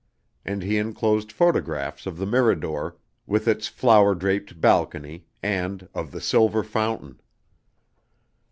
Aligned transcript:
And 0.43 0.63
he 0.63 0.79
enclosed 0.79 1.31
photographs 1.31 2.07
of 2.07 2.17
the 2.17 2.25
Mirador, 2.25 2.97
with 3.27 3.47
its 3.47 3.67
flower 3.67 4.15
draped 4.15 4.59
balcony, 4.59 5.27
and 5.43 5.87
of 5.93 6.09
the 6.11 6.19
"silver 6.19 6.63
fountain." 6.63 7.19